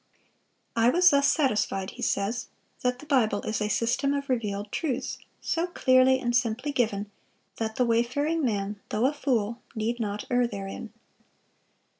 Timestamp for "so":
5.41-5.67